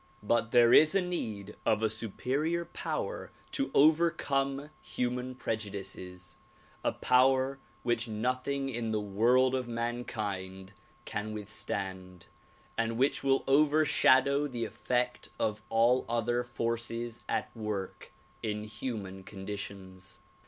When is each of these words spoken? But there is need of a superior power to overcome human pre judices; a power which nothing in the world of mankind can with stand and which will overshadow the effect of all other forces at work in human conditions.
But 0.23 0.49
there 0.49 0.73
is 0.73 0.95
need 0.95 1.55
of 1.63 1.83
a 1.83 1.87
superior 1.87 2.65
power 2.65 3.29
to 3.51 3.69
overcome 3.75 4.71
human 4.81 5.35
pre 5.35 5.55
judices; 5.57 6.37
a 6.83 6.91
power 6.91 7.59
which 7.83 8.07
nothing 8.07 8.67
in 8.69 8.89
the 8.89 8.99
world 8.99 9.53
of 9.53 9.67
mankind 9.67 10.73
can 11.05 11.35
with 11.35 11.47
stand 11.47 12.25
and 12.79 12.97
which 12.97 13.23
will 13.23 13.43
overshadow 13.47 14.47
the 14.47 14.65
effect 14.65 15.29
of 15.39 15.61
all 15.69 16.03
other 16.09 16.43
forces 16.43 17.21
at 17.29 17.55
work 17.55 18.11
in 18.41 18.63
human 18.63 19.21
conditions. 19.23 20.17